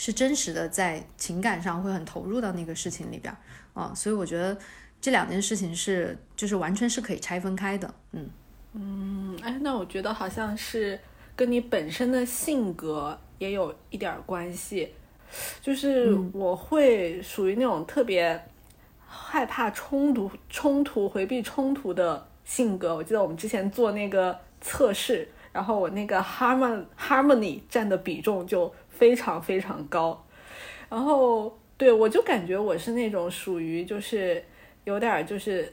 [0.00, 3.36] 是真实的，在情感上会很投入到那个事情里边
[3.74, 4.56] 啊，所以我觉得
[5.00, 8.30] 这两件事情是就是完全是可以拆分开的，嗯
[8.74, 10.98] 嗯，哎，那我觉得好像是
[11.34, 14.90] 跟你本身的性格也有一点关系，
[15.60, 18.40] 就是我会属于那种特别
[19.06, 22.94] 害怕冲突、冲突、回避冲突的性格。
[22.94, 28.72] 我记得我们之前做那个测试，然后我那个 harmony harmony 占的比重就。
[28.98, 30.26] 非常非常高，
[30.88, 34.42] 然后对我就感觉我是那种属于就是
[34.82, 35.72] 有点就是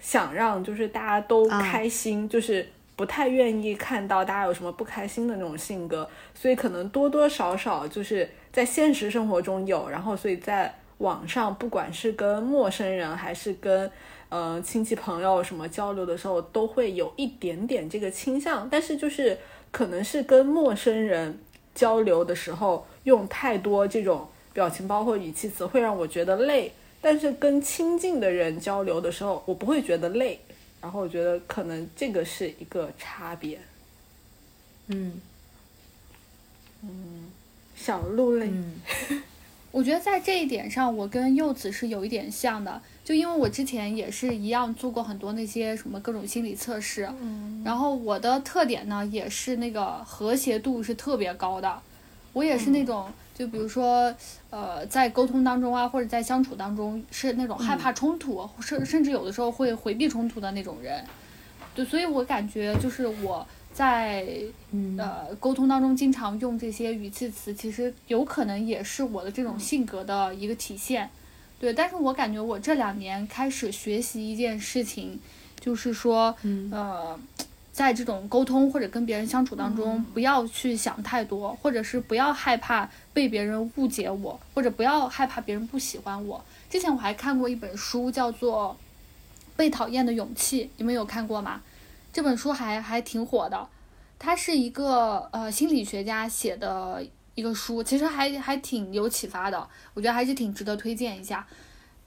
[0.00, 13.90] 想让就是大家都开心，就是不太愿意看到大家有什么不开心的那种性格，所以可能多多少少就是在现实生活中有，然后所以在网上不管是跟陌生人还是跟
[14.28, 19.38] 呃亲戚朋友什么交流的时候，都会有一点点这个倾向，但是就是
[19.70, 21.38] 可能是跟陌生人。
[21.74, 30.40] 交流的时候用太多这种表情包或语气词会让我觉得累，但是跟亲近的人交流的时候，我不会觉得累。
[30.80, 33.58] 然后我觉得可能这个是一个差别。
[34.86, 35.20] 嗯
[36.82, 37.30] 嗯，
[37.74, 38.48] 小鹿类。
[39.70, 51.82] 我觉得在这一点上，我跟柚子是有一点像的，就因为我之前也是一样做过很多那些什么各种心理测试，嗯，然后我的特点呢也是那个和谐度是特别高的，
[52.32, 54.12] 我也是那种就比如说
[54.50, 61.04] 呃在沟通当中啊或者在相处当中是那种害怕冲突，甚甚至有的时候会回避冲突的那种人，
[61.74, 63.46] 对，所以我感觉就是我。
[63.70, 64.26] 在
[64.96, 71.08] 呃沟通当中，经常用这些语气词，其实有可能也是我的这种性格的一个体现，
[71.60, 71.72] 对。
[71.72, 75.20] 但是我感觉我这两年开始学习一件事情，
[75.60, 76.34] 就是说，
[76.72, 77.16] 呃，
[77.78, 86.44] 在这种沟通或者跟别人相处当中，不要去想太多，或者是不要害怕被别人误解我，或者不要害怕别人不喜欢我。
[86.68, 88.76] 之前我还看过一本书，叫做
[89.56, 91.62] 《被讨厌的勇气》，你们有看过吗？
[92.12, 93.68] 这本书还还挺火的，
[94.18, 101.46] 它是一个呃心理学家写的一个书，其实还还挺有启发的，我觉得还是挺值得推荐一下。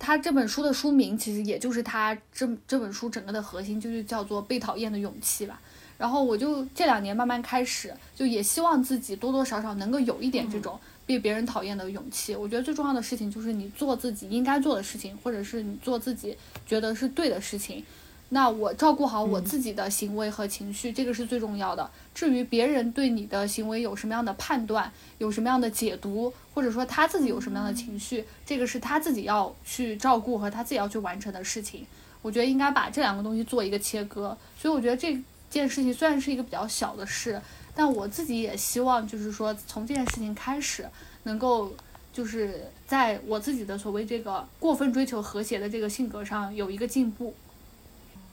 [0.04, 5.62] 他这本书的书名其实也就是他这这本书整个的核心，就是叫做《被讨厌的勇气》吧。
[5.96, 12.36] 然后我就这两年慢慢开始，就也希望自己多多少少能够有一点这种被别人讨厌的勇气。
[12.36, 16.36] 我觉得最重要的事情就是你做自己应该做的事情，或者是你做自己
[16.66, 17.86] 觉得是对的事情。
[18.34, 21.92] 那我照顾好我自己的行为和情绪，这个是最重要的。
[22.16, 31.86] 至于别人对你的行为有什么样的判断，有什么样的解读，或者说他自己有什么样的情绪，这个是他自己要去照顾和他自己要去完成的事情。
[32.22, 34.38] 我觉得应该把这两个东西做一个切割。
[34.58, 37.42] 所以我觉得这件事情虽然是一个比较小的事，
[37.76, 40.88] 但我自己也希望就是说从这件事情开始，
[41.24, 41.74] 能够
[42.14, 47.36] 就是在我自己的所谓这个过分追求和谐的这个性格上有一个进步。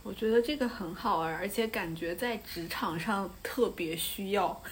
[0.03, 4.63] 我觉得这个很好啊，而且感觉在职场上特别需要。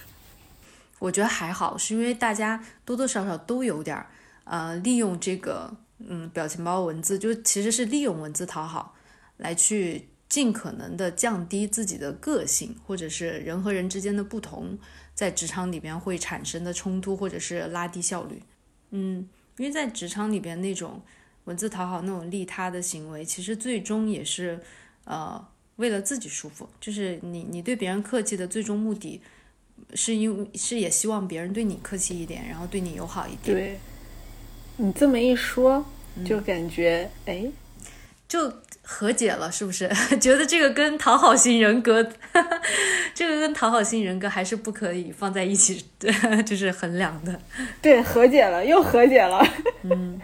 [0.98, 4.06] 我觉得还好，是因为大家多多少少都有点儿，
[4.44, 8.94] 呃，利用这个，嗯，表情包文字，就其实是利用文字讨好，
[9.36, 14.78] 来去尽可能的降低自己的个性，或者是人和人之间的不同，
[15.12, 18.42] 在职场里边会产生的冲突，或者是拉低效率。
[18.92, 21.02] 嗯，因为在职场里边那种
[21.44, 24.58] 文字讨好、那种利他的行为，其实最终也是。
[25.06, 25.42] 呃，
[25.76, 29.22] 为了自己舒服，就是你你对别人客气的最终目的，
[29.94, 33.56] 是因为是也希望别人对你客气一点，然后对你友好一点。
[33.56, 33.78] 对，
[34.78, 35.86] 你这么一说，
[36.24, 37.46] 就感觉哎，
[38.26, 39.88] 就和解了，是不是？
[40.18, 42.02] 觉得这个跟讨好型人格，
[43.14, 45.84] 这个跟讨好型人格还是不可以放在一起，
[46.44, 47.40] 就是衡量的。
[47.80, 49.46] 对，和解了，又和解了。
[49.84, 50.20] 嗯，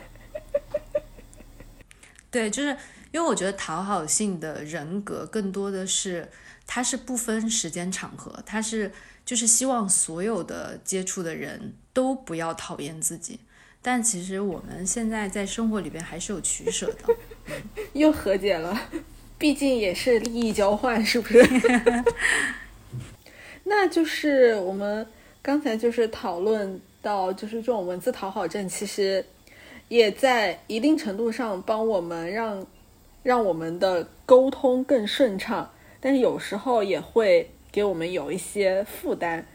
[2.33, 2.77] 对，就是。
[3.13, 6.27] 因为我觉得讨好性的人格更多的是，
[6.67, 8.91] 他是不分时间场合，他是
[9.25, 13.39] 就是希望所有的接触的人都不要讨厌自己。
[13.83, 17.15] 但其实我们现在在生活里边还是有取舍的，
[17.93, 18.89] 又和解了，
[19.37, 21.45] 毕竟也是利益交换，是不是？
[23.65, 25.07] 那就是我们
[25.43, 29.23] 刚才就是讨论到，就是这种文字讨好症，其实
[29.89, 32.67] 也在一定程度上帮我们让。
[33.23, 39.47] 让我们的沟通更顺畅，但是有时候也会给我们有一些负担，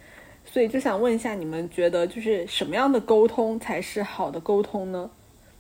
[0.46, 5.10] 所以就想问一下，你们觉得就是什么样的沟通才是好的沟通呢？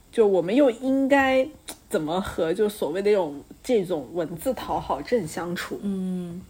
[0.09, 1.47] 就我们又应该
[1.89, 5.79] 怎么和就所谓的这种这种文字讨好症相处？
[5.83, 6.41] 嗯，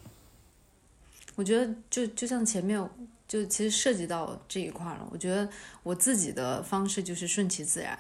[1.36, 2.80] 我觉得就就像前面
[3.28, 5.50] 就其实涉及到这一块了，我觉得
[5.82, 7.98] 我自己的方式就是顺其自然。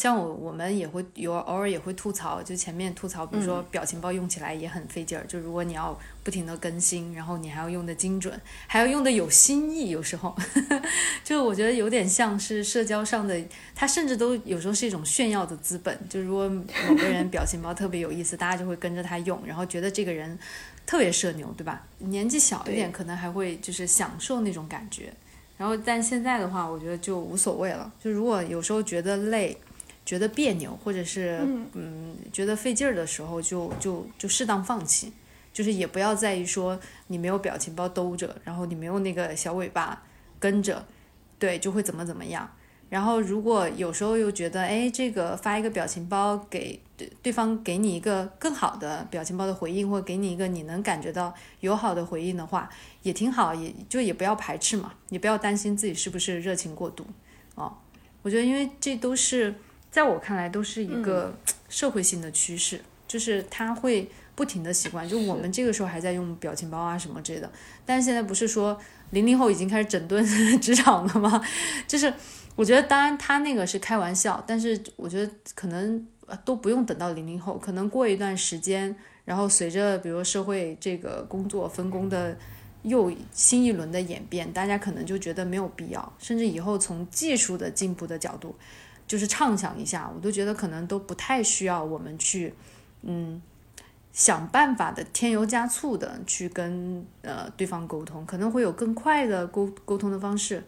[0.00, 5.26] 像我，我们也会有偶尔也会吐槽，就前面吐槽，比如说表情包用起来也很费劲儿。
[5.26, 8.32] 就如果你要不停的更新，然后你还要用的精准，
[8.66, 10.34] 还要用的有新意，有时候，
[11.22, 13.38] 就我觉得有点像是社交上的，
[13.74, 15.94] 它甚至都有时候是一种炫耀的资本。
[16.08, 20.38] 就如果某个人表情包特别有意思，大家就会跟着他用，然后觉得这个人
[20.86, 21.86] 特别社牛，对吧？
[21.98, 25.12] 年纪小一点，可能还会就是享受那种感觉。
[25.58, 27.92] 然后但现在的话，我觉得就无所谓了。
[28.02, 29.54] 就如果有时候觉得累。
[30.10, 31.38] 觉得别扭，或者是
[31.72, 35.12] 嗯觉得费劲儿的时候，就就就适当放弃，
[35.52, 40.02] 就是也不要在意说你没有表情包兜着，然后你没有那个小尾巴
[40.40, 40.84] 跟着，
[41.38, 42.50] 对，就会怎么怎么样。
[42.88, 52.68] 然后如果有时候又觉得，哎，这个发一个表情包给对对方给你一个更好的表情包的回应，或给你一个你能感觉到友好的回应的话，
[53.04, 57.06] 也挺好，也就也不要排斥嘛，也不要担心自己是不是热情过度
[57.54, 57.72] 哦。
[58.22, 59.54] 我觉得因为这都是。
[59.90, 61.34] 在我看来，都是一个
[61.68, 65.08] 社会性的趋势，就是他会不停的习惯。
[65.08, 67.50] 就我们这个时候还在用表情包啊什么之类的，
[67.84, 68.78] 但是现在不是说
[69.10, 70.24] 零零后已经开始整顿
[70.60, 71.44] 职场了吗？
[71.88, 72.12] 就是
[72.54, 76.06] 我觉得，当然他那个是开玩笑，但是我觉得可能
[76.44, 82.36] 都不用等到零零后，可能过一段时间，然后随着比如社会这个工作分工的
[82.82, 88.54] 又新一轮的演变，大家可能就觉得没有必要，甚至以后从技术的进步的角度。
[89.10, 92.54] 就是畅想一下，我都觉得可能都不太需要我们去，
[93.02, 93.42] 嗯，
[94.12, 100.62] 想办法的添油加醋的去跟呃对方沟通，可能会有更快的沟沟通的方式，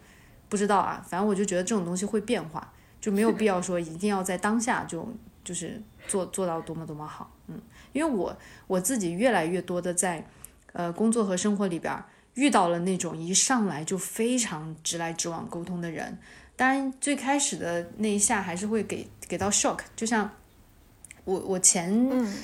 [0.49, 5.07] 不知道啊，反正我就觉得这种东西会变化，就没有必要说一定要在当下就
[5.41, 7.57] 就是做做到多么多么好，嗯，
[7.93, 8.35] 因为我
[8.67, 10.27] 我自己越来越多的在
[10.73, 11.97] 呃工作和生活里边
[12.33, 16.17] 遇到了那种一上来就非常直来直往沟通的人。
[16.55, 20.29] 当然，最开始的那一下还是会给给到 shock，就像
[21.25, 21.91] 我我前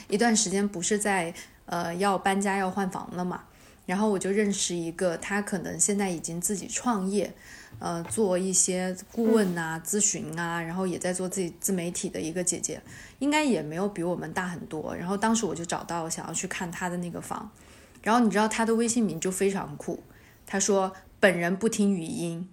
[0.08, 1.32] 一段时间不是在
[1.66, 3.44] 呃要搬家要换房了嘛，
[3.86, 7.32] 然后我就认识一个，他可能现在已经自己创业，
[7.78, 12.82] 呃做一些顾问啊、咨询啊，然后也在做自己自媒体的一个姐姐，
[13.20, 14.96] 应该也没有比我们大很多。
[14.96, 17.52] 然后当时我就找到想要去看他的那个房，
[18.02, 20.02] 然后你知道他的微信名就非常酷，
[20.48, 22.50] 他说本人不听语音，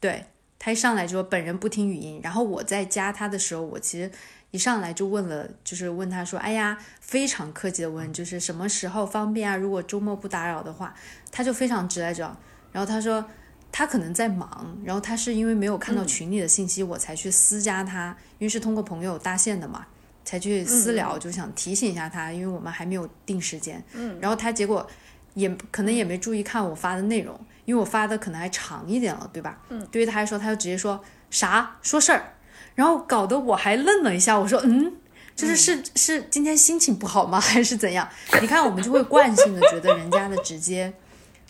[0.00, 0.24] 对。
[0.64, 4.08] 他一上来就说本人不听语音，然后我在加他的时候，我其实
[4.52, 9.56] 一上来就问了，就是问他说：“哎呀，非常客气的问，就是什么时候方便啊？
[9.56, 10.94] 如果周末不打扰的话。”
[11.32, 12.36] 他就非常直来着，
[12.70, 13.24] 然后他说
[13.72, 19.86] 他可能在忙，然后他是因为没有看到群里的信息，我才去私加他，因为是通过朋友搭线的嘛，
[20.24, 23.82] 才去私聊，就想提醒一下他，因为我们还没有定时间。
[23.94, 24.86] 嗯，然后他结果
[25.32, 29.58] 也可能也没注意看我发的内容，因为我发的可能还长一点了，对吧？
[29.68, 32.34] 嗯，对于他来说，他就直接说啥说事儿，
[32.74, 34.94] 然后搞得我还愣了一下，我说嗯。
[35.34, 37.40] 就是是是今天心情不好吗？
[37.40, 38.06] 还是怎样？
[38.42, 40.92] 你看，我们就会惯性的觉得人家的直接。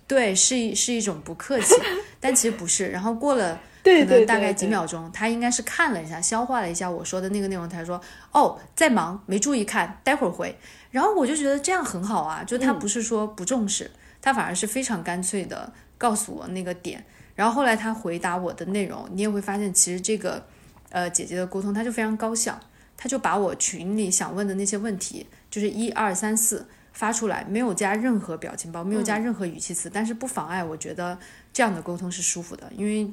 [0.06, 1.74] 对，是一是一种不客气，
[2.20, 2.90] 但其实不是。
[2.90, 8.00] 然后过了可能大概几秒钟，他应该是看了一下，消化了一下我说的那个内容，他说
[8.30, 10.56] ：“哦，在忙，没注意看，待会儿回。”
[10.92, 13.90] 然后我就觉得这样很好啊，就他不是说不重视，
[14.20, 17.04] 他反而是非常干脆的告诉我那个点。
[17.34, 20.44] 然后后来他回答我的内容，你也会发现，其实这个
[20.90, 22.58] 呃姐姐的沟通，他就非常高效，
[22.96, 26.66] 他就把我群里想问的那些问题，就是一二三四。
[26.94, 31.18] 发出来没有加任何表情包，没有加任何语气词，但是不妨碍我觉得
[31.50, 33.10] 这样的沟通是舒服的，因为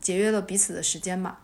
[0.00, 1.38] 节约了彼此的时间嘛。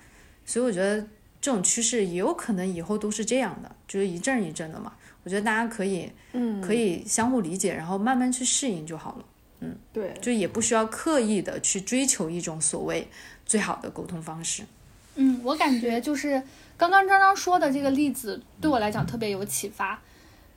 [0.45, 1.01] 所以我觉得
[1.41, 4.95] 这种趋势也有可能以后都是这样的，就是一阵一阵的嘛。
[5.23, 9.25] 我觉得大家可以，嗯，可以相互理解，然后慢慢去适应就好了。
[9.61, 13.09] 嗯，对，就也不需要刻意的去追求一种所谓
[13.45, 14.65] 最好的沟通方式。
[15.15, 16.43] 嗯，我感觉就是
[16.77, 19.99] 刚刚张张说的这个例子对我来讲特别有启发。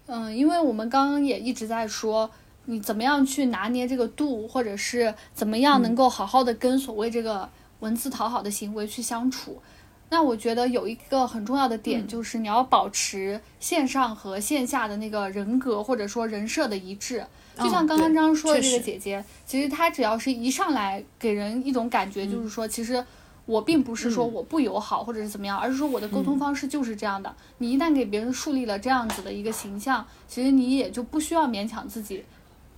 [0.07, 2.29] 嗯，因为我们刚刚也一直在说，
[2.65, 9.61] 你怎么样去拿捏这个度，或者是怎么样能够好好的跟所谓这个文字讨好的行为去相处。
[10.09, 17.25] 那我觉得有一个很重要的点，就是你要保持线上和线下的那个人格或者说人设的一致。
[17.59, 23.05] 就像刚刚张说的这个姐姐，其实她只要是一上来给人一种感觉，就是说其实。
[23.45, 27.35] 我并不是说我不友好或者是怎么样，而是说我的沟通方式就是这样的。
[27.57, 32.23] 你一旦给别人树立了这样子的一个形象，其实你也就不需要勉强自己，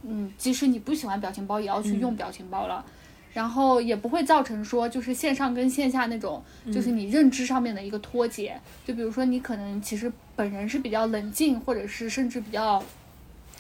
[0.04, 2.86] 嗯，即使你不喜欢表情包，也要去用表情包了。
[3.34, 6.42] 然后也不会造成说就是线上跟线下那种，
[6.74, 8.58] 就是你认知上面的一个脱节。
[8.86, 12.82] 就比如说你可能其实本人是比较冷静，或者是甚至比较，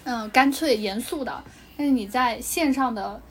[0.03, 1.43] 嗯，干脆严肃的，
[1.77, 3.21] 但是你在线上的。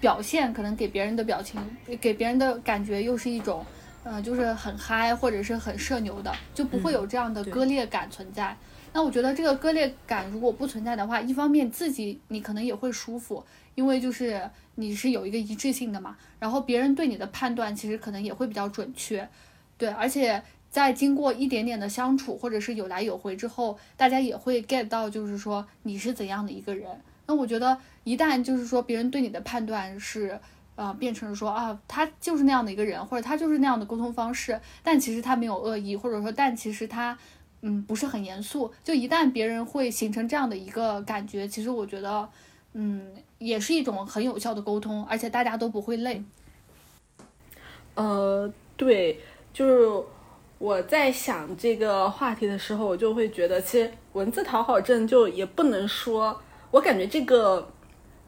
[0.00, 1.60] 表现可能给别人的表情，
[2.00, 3.62] 给别人的感觉又是一种，
[4.02, 8.56] 嗯，就是很嗨或者是很社牛的，就不会有这样的割裂感存在。
[8.94, 14.40] 那我觉得这个割裂感如果不存在的话，一方面自己你可能也会舒服，因为就是
[14.76, 16.16] 你是有一个一致性的嘛。
[16.38, 19.28] 然后别人对你的判断其实可能也会比较准确，
[19.76, 19.90] 对。
[19.90, 27.00] 而且在经过一点点的相处或者是有来有回之后，大家也会 get 到就是说你是怎样的一个人。
[27.26, 27.76] 那我觉得。
[28.02, 30.40] 一旦就是说别人对你的判断是，
[30.74, 37.16] 呃，变成说啊，他就是那样的一个人，或者他就是那样的沟通方式，但其实他没有恶意，或者说但其实他，
[37.60, 38.72] 嗯，不是很严肃。
[38.82, 42.26] 就一旦别人会形成这样的一个感觉，其实我觉得，
[42.72, 46.24] 嗯，也是一种很有效的沟通，而且大家都不会累。
[47.94, 49.20] 呃，对，
[49.52, 50.02] 就是
[50.60, 56.38] 我在想这个话题的时候，我就会觉得，其实文字讨好症就也不能说，
[56.70, 57.66] 我感觉这个。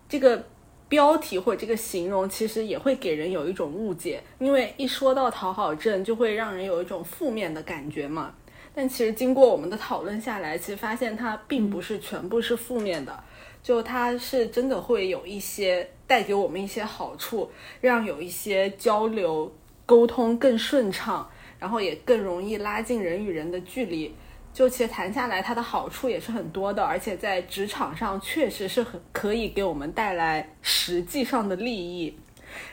[0.08, 0.44] 这个
[0.90, 8.34] 标题或者这个形容，其实也会给人有一种误解，因为一说到讨好症，就会让人有一种负面的感觉嘛。
[8.74, 13.24] 但其实经过我们的讨论下来，其实发现它并不是全部是负面的，
[13.62, 19.50] 就它是真的会有一些带给我们一些好处，让有一些交流
[19.86, 21.26] 沟通更顺畅，
[21.62, 24.12] 然后也更容易拉近人与人的距离。
[24.52, 32.18] 就其实谈下来，它的好处也是很多的，而且在职场上确实是很可以给我们带来实际上的利益。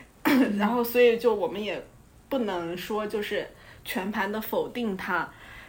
[0.58, 1.80] 然后，所以就我们也
[2.28, 3.46] 不能说就是
[3.84, 5.26] 全盘的否定它。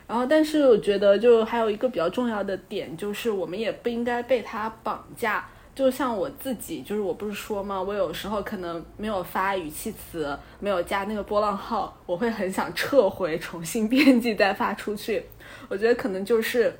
[0.07, 5.47] 然后，但是我觉得就还有一个比较重要的点，就是我们也不应该被它绑架。
[5.73, 7.81] 就像我自己，就是我不是说吗？
[7.81, 15.25] 我有时候可能没有发语气词，没有加那个波浪号，我会很想撤回，重新编辑再发出去。
[15.69, 16.77] 我觉得可能就是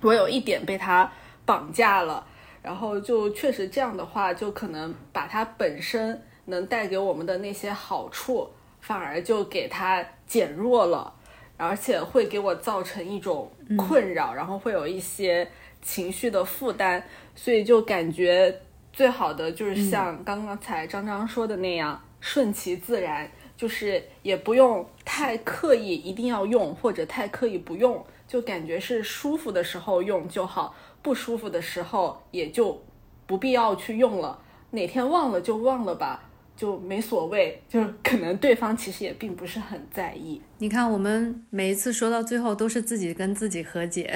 [0.00, 1.10] 我有一点被他
[1.44, 2.26] 绑架了，
[2.62, 8.48] 然后就确实这样的话，就可能把它本身能带给我们的那些好处，
[8.80, 11.12] 反而就给它减弱了，
[11.58, 15.48] 而且会给我造成一种困扰，然后会有一些
[15.82, 17.04] 情绪的负担，
[17.36, 18.52] 所以就感觉
[18.92, 23.30] 最好的就是像刚刚才张张说的那样，顺其自然。
[23.56, 32.78] 就是也不用太刻意，一定要用或者太刻意不用，就感觉是舒服的时候用就好，不舒服的时候也就
[33.26, 34.38] 不必要去用了。
[34.72, 36.22] 哪天忘了就忘了吧，
[36.54, 40.42] 就没所谓， 就可能对方其实也并不是很在意。
[40.58, 44.14] 你看，我们每一次说到最后都是自己跟自己和解，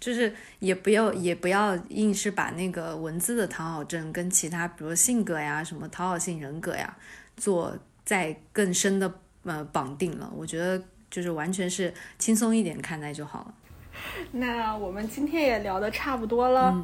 [0.00, 6.96] 就是也不要也不要硬是把那个文字的讨好症跟其他，比如性格呀、什么讨好性人格呀，
[7.36, 9.12] 做再更深的
[9.44, 10.30] 呃绑定了。
[10.36, 13.54] 我觉得就是完全是轻松一点看待就好了。
[14.32, 16.80] 那我们今天也聊得差不多了，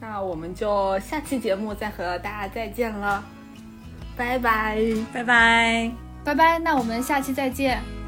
[0.00, 3.24] 那我们就下期节目再和大家再见了。
[4.14, 4.78] 拜拜，
[5.10, 5.90] 拜拜，
[6.22, 6.58] 拜拜。
[6.58, 8.01] 那我们下期再见。